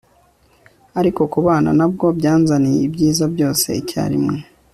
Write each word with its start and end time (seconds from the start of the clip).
ariko 0.99 1.21
kubana 1.33 1.69
na 1.79 1.85
bwo 1.91 2.05
byanzaniye 2.17 2.79
ibyiza 2.87 3.23
byose 3.33 3.67
icyarimwe 3.81 4.35